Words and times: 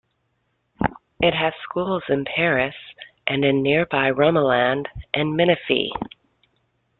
It 1.19 1.35
has 1.35 1.53
schools 1.63 2.01
in 2.09 2.25
Perris 2.25 2.73
and 3.27 3.45
in 3.45 3.61
nearby 3.61 4.09
Romoland 4.09 4.85
and 5.13 5.37
Menifee. 5.37 5.93